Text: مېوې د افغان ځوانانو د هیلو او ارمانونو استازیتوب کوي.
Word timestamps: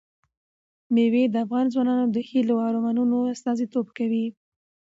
مېوې 0.93 1.23
د 1.29 1.35
افغان 1.45 1.65
ځوانانو 1.73 2.05
د 2.15 2.17
هیلو 2.29 2.55
او 2.59 2.65
ارمانونو 2.69 3.17
استازیتوب 3.33 3.87
کوي. 3.97 4.25